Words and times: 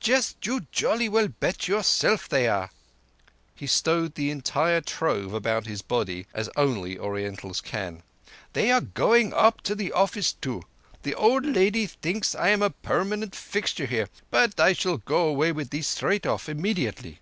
"Just 0.00 0.44
you 0.44 0.66
jolly 0.72 1.08
well 1.08 1.28
bet 1.28 1.68
yourself 1.68 2.28
they 2.28 2.48
are." 2.48 2.70
He 3.54 3.68
stowed 3.68 4.16
the 4.16 4.28
entire 4.32 4.80
trove 4.80 5.32
about 5.32 5.66
his 5.68 5.80
body, 5.80 6.26
as 6.34 6.50
only 6.56 6.98
Orientals 6.98 7.60
can. 7.60 8.02
"They 8.52 8.72
are 8.72 8.80
going 8.80 9.32
up 9.32 9.60
to 9.60 9.76
the 9.76 9.92
office, 9.92 10.32
too. 10.32 10.62
The 11.04 11.14
old 11.14 11.46
lady 11.46 11.86
thinks 11.86 12.34
I 12.34 12.48
am 12.48 12.68
permanent 12.82 13.36
fixture 13.36 13.86
here, 13.86 14.08
but 14.28 14.58
I 14.58 14.72
shall 14.72 14.96
go 14.98 15.28
away 15.28 15.52
with 15.52 15.70
these 15.70 15.86
straight 15.86 16.26
off—immediately. 16.26 17.20